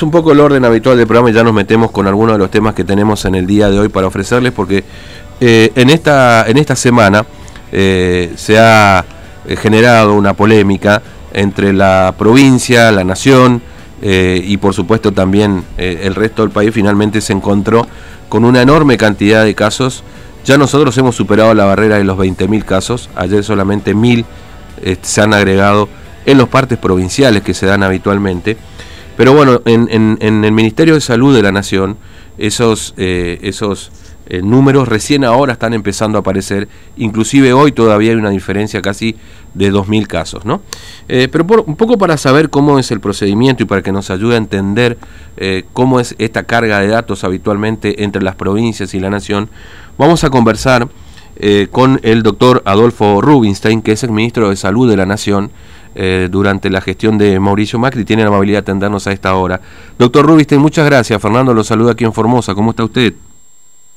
[0.00, 2.50] un poco el orden habitual del programa y ya nos metemos con algunos de los
[2.50, 4.84] temas que tenemos en el día de hoy para ofrecerles, porque
[5.40, 7.26] eh, en, esta, en esta semana
[7.72, 9.04] eh, se ha
[9.44, 11.02] eh, generado una polémica
[11.32, 13.60] entre la provincia, la nación
[14.04, 17.86] y por supuesto también el resto del país finalmente se encontró
[18.28, 20.02] con una enorme cantidad de casos.
[20.44, 24.24] Ya nosotros hemos superado la barrera de los 20.000 casos, ayer solamente 1.000
[25.02, 25.88] se han agregado
[26.26, 28.56] en los partes provinciales que se dan habitualmente.
[29.16, 31.96] Pero bueno, en, el Ministerio de Salud de la Nación,
[32.38, 33.92] esos, eh, esos
[34.26, 39.16] eh, números recién ahora están empezando a aparecer, inclusive hoy todavía hay una diferencia casi
[39.52, 40.62] de 2.000 casos, ¿no?
[41.08, 44.34] Eh, pero un poco para saber cómo es el procedimiento y para que nos ayude
[44.34, 44.96] a entender
[45.72, 49.48] cómo es esta carga de datos habitualmente entre las provincias y la Nación,
[49.98, 50.88] vamos a conversar
[51.70, 55.50] con el doctor Adolfo Rubinstein, que es el ministro de Salud de la Nación,
[55.94, 58.04] eh, durante la gestión de Mauricio Macri.
[58.04, 59.60] Tiene la amabilidad de atendernos a esta hora.
[59.98, 61.20] Doctor Rubinstein, muchas gracias.
[61.20, 62.54] Fernando lo saluda aquí en Formosa.
[62.54, 63.14] ¿Cómo está usted?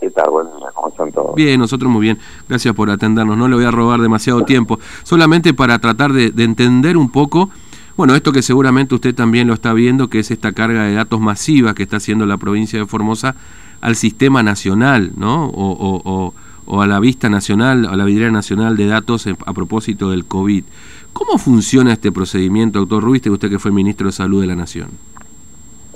[0.00, 0.30] ¿Qué tal?
[0.30, 0.68] Buen día.
[0.74, 1.34] ¿Cómo están todos?
[1.34, 2.18] Bien, nosotros muy bien.
[2.48, 3.36] Gracias por atendernos.
[3.36, 4.78] No le voy a robar demasiado tiempo.
[5.02, 7.50] Solamente para tratar de, entender un poco,
[7.96, 11.20] bueno, esto que seguramente usted también lo está viendo, que es esta carga de datos
[11.20, 13.36] masiva que está haciendo la provincia de Formosa
[13.80, 15.46] al sistema nacional, ¿no?
[15.46, 16.34] O, o
[16.66, 20.64] a la vista nacional, a la vidriera nacional de datos a propósito del COVID.
[21.12, 24.90] ¿Cómo funciona este procedimiento, doctor Ruiz, usted que fue ministro de Salud de la Nación?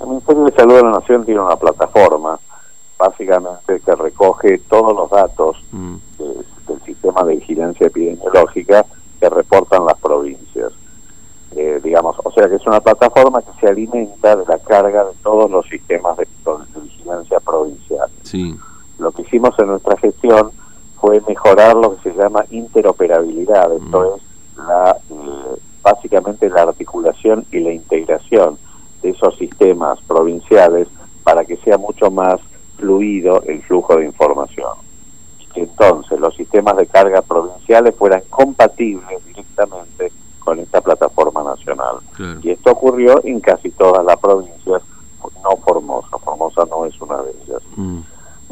[0.00, 2.38] El Ministerio de Salud de la Nación tiene una plataforma,
[2.98, 5.94] básicamente, que recoge todos los datos mm.
[6.68, 8.84] del sistema de vigilancia epidemiológica
[9.20, 10.72] que reportan las provincias.
[11.56, 15.12] Eh, digamos, o sea que es una plataforma que se alimenta de la carga de
[15.22, 16.28] todos los sistemas de,
[16.80, 18.08] vigilancia provincial.
[18.22, 18.54] Sí.
[19.08, 20.50] Lo que hicimos en nuestra gestión
[21.00, 24.16] fue mejorar lo que se llama interoperabilidad, esto mm.
[24.18, 28.58] es la, eh, básicamente la articulación y la integración
[29.00, 30.88] de esos sistemas provinciales
[31.24, 32.38] para que sea mucho más
[32.76, 34.74] fluido el flujo de información.
[35.54, 41.96] que entonces los sistemas de carga provinciales fueran compatibles directamente con esta plataforma nacional.
[42.42, 44.82] Y esto ocurrió en casi todas las provincias,
[45.42, 47.62] no Formosa no es una de ellas.
[47.74, 48.00] Mm.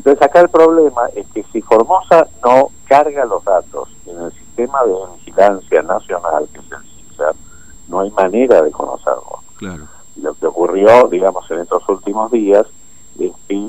[0.06, 4.84] Entonces acá el problema es que si Formosa no carga los datos en el sistema
[4.84, 7.32] de vigilancia nacional, que es el CISA,
[7.88, 9.40] no hay manera de conocerlo.
[9.56, 9.88] Claro.
[10.22, 12.68] Lo que ocurrió, digamos, en estos últimos días
[13.18, 13.68] es que,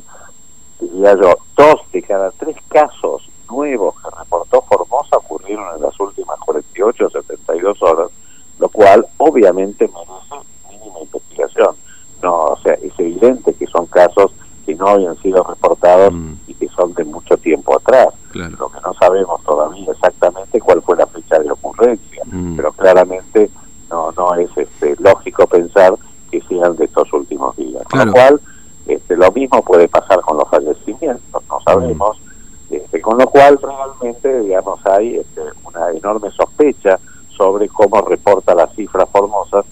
[0.79, 6.37] diría yo, dos de cada tres casos nuevos que reportó Formosa ocurrieron en las últimas
[6.41, 8.11] 48 o 72 horas,
[8.59, 11.75] lo cual obviamente merece mínima investigación.
[12.21, 14.33] No, o sea, es evidente que son casos
[14.77, 16.33] no habían sido reportados mm.
[16.47, 18.09] y que son de mucho tiempo atrás.
[18.33, 22.55] Lo que no sabemos todavía exactamente cuál fue la fecha de ocurrencia, mm.
[22.55, 23.49] pero claramente
[23.89, 25.93] no no es este, lógico pensar
[26.29, 27.83] que sean de estos últimos días.
[27.89, 28.41] Con lo cual,
[28.85, 32.19] este, lo mismo puede pasar con los fallecimientos, no sabemos.
[32.19, 32.27] Mm.
[32.69, 36.99] Este, con lo cual, realmente, digamos, hay este, una enorme sospecha
[37.29, 39.65] sobre cómo reporta las cifras formosas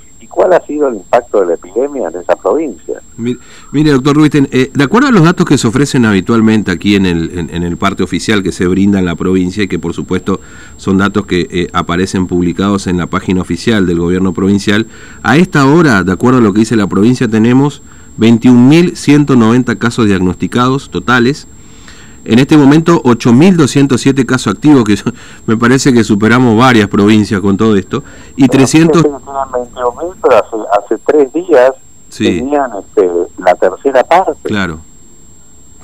[0.46, 3.02] cuál ha sido el impacto de la epidemia en esa provincia.
[3.72, 7.08] Mire, doctor Ruisten, eh, de acuerdo a los datos que se ofrecen habitualmente aquí en
[7.08, 10.40] el, en, el parte oficial que se brinda en la provincia y que por supuesto
[10.78, 14.86] son datos que eh, aparecen publicados en la página oficial del gobierno provincial,
[15.24, 17.82] a esta hora, de acuerdo a lo que dice la provincia, tenemos
[18.20, 21.48] 21.190 casos diagnosticados totales,
[22.26, 24.96] en este momento 8.207 casos activos, que
[25.46, 28.04] me parece que superamos varias provincias con todo esto,
[28.36, 29.04] y 300...
[29.04, 31.72] pero hace, hace tres días
[32.18, 34.34] tenían este, la tercera parte.
[34.44, 34.80] Claro,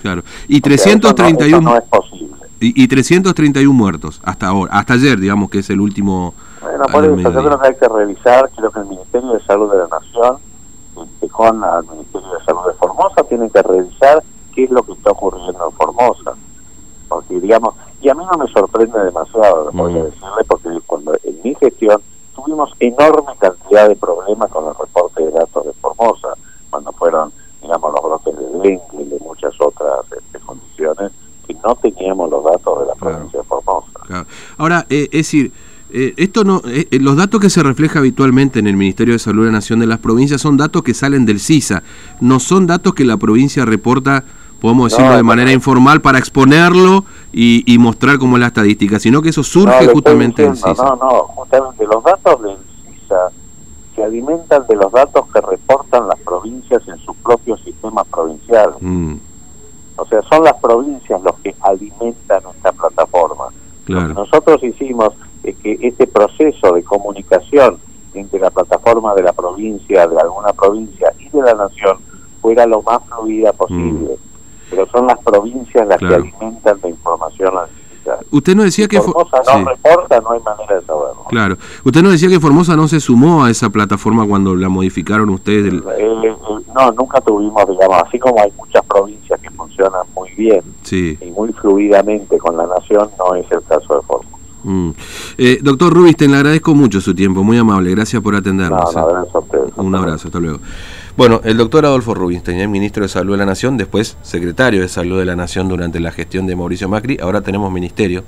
[0.02, 0.24] claro.
[0.48, 1.62] Y 331...
[1.62, 2.36] No, es posible.
[2.60, 6.34] Y, 331 muertos hasta ahora, hasta ayer, digamos que es el último...
[6.62, 9.72] Bueno, por eso yo creo que hay que revisar, creo que el Ministerio de Salud
[9.72, 10.38] de la Nación,
[11.04, 14.24] este, con el Ministerio de Salud de Formosa, tienen que revisar
[14.54, 16.34] qué es lo que está ocurriendo en Formosa.
[17.08, 21.40] Porque, digamos, y a mí no me sorprende demasiado, voy a decirle, porque cuando en
[21.44, 22.02] mi gestión
[22.36, 26.30] tuvimos enorme cantidad de problemas con el reporte de datos de Formosa,
[26.70, 31.12] cuando fueron, digamos, los brotes de dengue y de muchas otras este, condiciones,
[31.46, 34.26] que no teníamos los datos de la provincia de Formosa.
[34.58, 35.52] Ahora, eh, es decir,
[35.94, 39.44] eh, esto no, eh, los datos que se refleja habitualmente en el Ministerio de Salud
[39.44, 41.84] de la Nación de las provincias son datos que salen del CISA,
[42.22, 44.24] no son datos que la provincia reporta
[44.62, 47.04] podemos decirlo de manera informal, para exponerlo
[47.34, 50.74] y, mostrar cómo es la estadística, sino que eso surge justamente del CISA.
[50.84, 53.32] No, no, justamente los datos del CISA
[53.96, 58.76] se alimentan de los datos que reportan las provincias en su propio sistema provincial.
[58.80, 59.16] Mm.
[59.96, 63.46] O sea, son las provincias los que alimentan esta plataforma.
[63.88, 65.14] Lo que nosotros hicimos
[65.44, 67.80] es que este proceso de comunicación
[68.14, 71.98] entre la plataforma de la provincia, de alguna provincia y de la nación,
[72.42, 74.16] fuera lo más fluida posible.
[74.16, 74.31] Mm.
[74.72, 76.24] Pero son las provincias las Claro.
[76.24, 78.26] que alimentan de información a las necesidades.
[78.32, 79.00] Usted nos decía Si que...
[79.00, 79.66] fo- Formosa no sí.
[79.76, 81.24] reporta, no hay manera de saberlo.
[81.30, 81.58] Claro.
[81.86, 85.66] Usted nos decía que Formosa no se sumó a esa plataforma cuando la modificaron ustedes.
[85.66, 86.36] del- Eh, eh,
[86.74, 91.18] no, nunca tuvimos, digamos, así como hay muchas provincias que funcionan muy bien Sí.
[91.22, 94.38] y muy fluidamente con la nación, no es el caso de Formosa.
[94.64, 94.90] Mm.
[95.38, 97.92] Eh, doctor Rubisten, le agradezco mucho su tiempo, muy amable.
[97.92, 98.94] Gracias por No, atendernos.
[98.94, 99.02] un eh.
[99.02, 99.74] abrazo a ustedes.
[99.76, 100.60] Un abrazo, hasta luego.
[101.18, 104.88] Bueno, el doctor Adolfo Rubinstein, el ministro de Salud de la Nación, después secretario de
[104.88, 108.24] Salud de la Nación durante la gestión de Mauricio Macri, ahora tenemos ministerio.